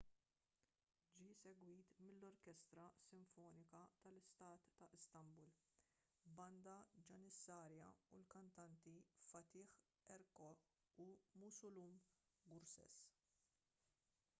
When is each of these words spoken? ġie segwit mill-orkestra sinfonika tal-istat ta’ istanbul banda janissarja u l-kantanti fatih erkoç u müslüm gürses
ġie 1.17 1.33
segwit 1.41 1.91
mill-orkestra 2.05 2.85
sinfonika 3.01 3.81
tal-istat 4.05 4.65
ta’ 4.79 4.87
istanbul 4.99 5.53
banda 6.41 6.79
janissarja 7.11 7.91
u 8.09 8.23
l-kantanti 8.23 8.97
fatih 9.33 9.77
erkoç 10.19 10.67
u 11.09 11.11
müslüm 11.45 11.95
gürses 12.55 13.01